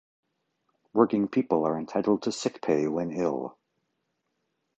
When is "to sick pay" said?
2.23-2.87